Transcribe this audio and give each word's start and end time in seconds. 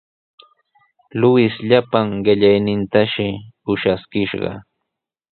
Luis 1.19 1.53
llapan 1.69 2.07
qellaynintashi 2.25 3.27
ushaskishqa. 3.71 4.51